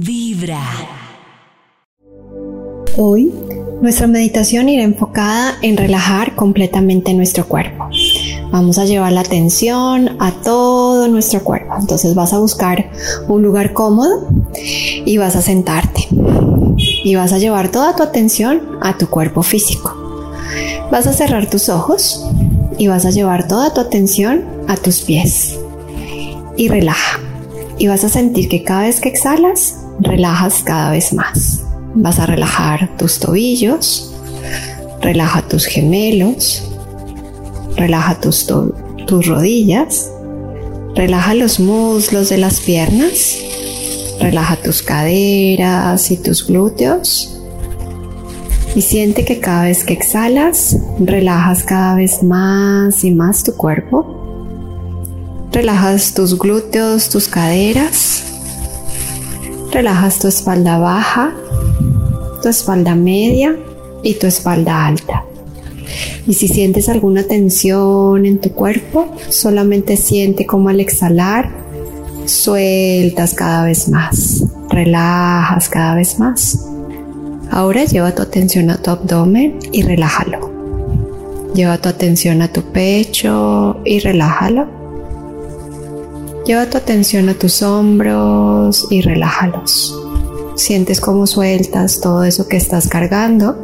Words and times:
Vibra. 0.00 0.62
Hoy 2.96 3.30
nuestra 3.82 4.06
meditación 4.06 4.70
irá 4.70 4.84
enfocada 4.84 5.58
en 5.60 5.76
relajar 5.76 6.34
completamente 6.34 7.12
nuestro 7.12 7.46
cuerpo. 7.46 7.90
Vamos 8.50 8.78
a 8.78 8.86
llevar 8.86 9.12
la 9.12 9.20
atención 9.20 10.16
a 10.18 10.32
todo 10.32 11.08
nuestro 11.08 11.44
cuerpo. 11.44 11.74
Entonces 11.78 12.14
vas 12.14 12.32
a 12.32 12.38
buscar 12.38 12.90
un 13.28 13.42
lugar 13.42 13.74
cómodo 13.74 14.28
y 15.04 15.18
vas 15.18 15.36
a 15.36 15.42
sentarte. 15.42 16.08
Y 17.04 17.14
vas 17.16 17.34
a 17.34 17.38
llevar 17.38 17.70
toda 17.70 17.94
tu 17.94 18.02
atención 18.02 18.62
a 18.80 18.96
tu 18.96 19.08
cuerpo 19.08 19.42
físico. 19.42 19.94
Vas 20.90 21.06
a 21.06 21.12
cerrar 21.12 21.50
tus 21.50 21.68
ojos 21.68 22.26
y 22.78 22.86
vas 22.86 23.04
a 23.04 23.10
llevar 23.10 23.46
toda 23.46 23.74
tu 23.74 23.82
atención 23.82 24.46
a 24.68 24.76
tus 24.78 25.02
pies. 25.02 25.58
Y 26.56 26.68
relaja. 26.68 27.20
Y 27.76 27.88
vas 27.88 28.04
a 28.04 28.08
sentir 28.08 28.48
que 28.48 28.62
cada 28.62 28.82
vez 28.82 29.00
que 29.00 29.08
exhalas, 29.08 29.81
relajas 30.00 30.62
cada 30.64 30.90
vez 30.90 31.12
más. 31.12 31.64
Vas 31.94 32.18
a 32.18 32.26
relajar 32.26 32.96
tus 32.96 33.18
tobillos, 33.18 34.14
relaja 35.00 35.42
tus 35.42 35.66
gemelos, 35.66 36.62
relaja 37.76 38.20
tus, 38.20 38.46
tus 39.06 39.26
rodillas, 39.26 40.10
relaja 40.94 41.34
los 41.34 41.60
muslos 41.60 42.28
de 42.28 42.38
las 42.38 42.60
piernas, 42.60 43.38
relaja 44.20 44.56
tus 44.56 44.82
caderas 44.82 46.10
y 46.10 46.16
tus 46.16 46.46
glúteos 46.46 47.32
y 48.74 48.80
siente 48.80 49.24
que 49.24 49.38
cada 49.38 49.64
vez 49.64 49.84
que 49.84 49.92
exhalas, 49.92 50.76
relajas 50.98 51.62
cada 51.62 51.94
vez 51.94 52.22
más 52.22 53.04
y 53.04 53.10
más 53.10 53.44
tu 53.44 53.54
cuerpo. 53.54 54.18
Relajas 55.52 56.14
tus 56.14 56.38
glúteos, 56.38 57.10
tus 57.10 57.28
caderas. 57.28 58.31
Relajas 59.72 60.18
tu 60.18 60.28
espalda 60.28 60.78
baja, 60.78 61.32
tu 62.42 62.48
espalda 62.48 62.94
media 62.94 63.56
y 64.02 64.14
tu 64.14 64.26
espalda 64.26 64.86
alta. 64.86 65.24
Y 66.26 66.34
si 66.34 66.46
sientes 66.46 66.90
alguna 66.90 67.22
tensión 67.22 68.26
en 68.26 68.38
tu 68.38 68.50
cuerpo, 68.52 69.16
solamente 69.30 69.96
siente 69.96 70.44
como 70.44 70.68
al 70.68 70.80
exhalar 70.80 71.50
sueltas 72.26 73.32
cada 73.32 73.64
vez 73.64 73.88
más, 73.88 74.44
relajas 74.68 75.70
cada 75.70 75.94
vez 75.94 76.18
más. 76.18 76.66
Ahora 77.50 77.84
lleva 77.84 78.14
tu 78.14 78.22
atención 78.22 78.70
a 78.70 78.76
tu 78.76 78.90
abdomen 78.90 79.58
y 79.72 79.82
relájalo. 79.82 80.50
Lleva 81.54 81.78
tu 81.78 81.88
atención 81.88 82.42
a 82.42 82.48
tu 82.48 82.62
pecho 82.62 83.80
y 83.84 84.00
relájalo. 84.00 84.81
Lleva 86.46 86.68
tu 86.68 86.76
atención 86.76 87.28
a 87.28 87.34
tus 87.34 87.62
hombros 87.62 88.86
y 88.90 89.00
relájalos. 89.00 89.96
Sientes 90.56 91.00
cómo 91.00 91.26
sueltas 91.26 92.00
todo 92.00 92.24
eso 92.24 92.48
que 92.48 92.56
estás 92.56 92.88
cargando. 92.88 93.56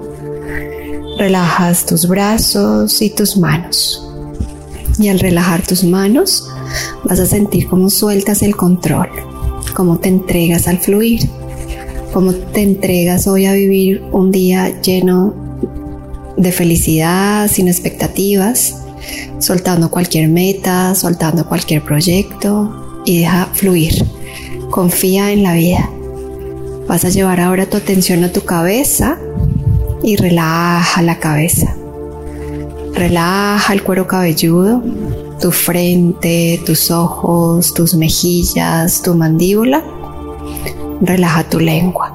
Relajas 1.19 1.87
tus 1.87 2.07
brazos 2.07 3.03
y 3.03 3.11
tus 3.11 3.37
manos. 3.37 4.05
Y 4.99 5.09
al 5.09 5.19
relajar 5.19 5.67
tus 5.67 5.85
manos, 5.85 6.49
vas 7.05 7.21
a 7.21 7.27
sentir 7.27 7.69
cómo 7.69 7.91
sueltas 7.91 8.43
el 8.43 8.57
control, 8.57 9.09
cómo 9.75 9.99
te 9.99 10.09
entregas 10.09 10.69
al 10.69 10.79
fluir 10.79 11.29
cómo 12.13 12.33
te 12.33 12.63
entregas 12.63 13.27
hoy 13.27 13.47
a 13.47 13.53
vivir 13.53 14.03
un 14.13 14.31
día 14.31 14.81
lleno 14.81 15.35
de 16.37 16.53
felicidad, 16.53 17.49
sin 17.49 17.69
expectativas, 17.69 18.83
soltando 19.39 19.91
cualquier 19.91 20.29
meta, 20.29 20.95
soltando 20.95 21.47
cualquier 21.47 21.83
proyecto 21.83 23.03
y 23.05 23.21
deja 23.21 23.47
fluir. 23.53 24.05
Confía 24.71 25.33
en 25.33 25.43
la 25.43 25.55
vida. 25.55 25.91
Vas 26.87 27.05
a 27.05 27.11
llevar 27.11 27.41
ahora 27.41 27.67
tu 27.67 27.77
atención 27.77 28.25
a 28.25 28.33
tu 28.33 28.43
cabeza 28.43 29.19
y 30.03 30.17
relaja 30.17 31.03
la 31.03 31.19
cabeza. 31.19 31.75
Relaja 32.95 33.73
el 33.73 33.83
cuero 33.83 34.07
cabelludo, 34.07 34.83
tu 35.41 35.53
frente, 35.53 36.61
tus 36.65 36.91
ojos, 36.91 37.75
tus 37.75 37.95
mejillas, 37.95 39.03
tu 39.03 39.15
mandíbula 39.15 39.85
relaja 41.01 41.45
tu 41.45 41.61
lengua 41.61 42.15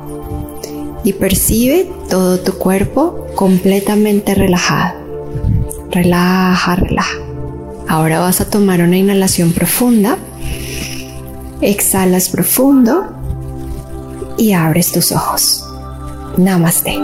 y 1.03 1.13
percibe 1.13 1.89
todo 2.09 2.39
tu 2.39 2.53
cuerpo 2.53 3.27
completamente 3.35 4.35
relajado. 4.35 5.02
Relaja, 5.93 6.75
relaja. 6.75 7.17
Ahora 7.87 8.19
vas 8.19 8.41
a 8.41 8.49
tomar 8.49 8.81
una 8.81 8.97
inhalación 8.97 9.53
profunda. 9.53 10.17
Exhalas 11.61 12.29
profundo 12.29 13.05
y 14.37 14.53
abres 14.53 14.91
tus 14.91 15.11
ojos. 15.11 15.63
Namaste. 16.35 16.97